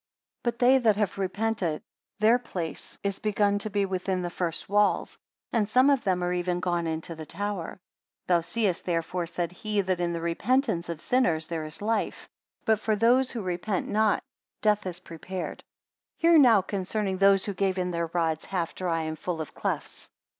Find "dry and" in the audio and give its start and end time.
18.73-19.19